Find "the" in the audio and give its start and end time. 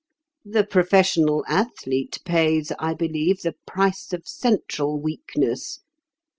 0.43-0.63, 3.43-3.53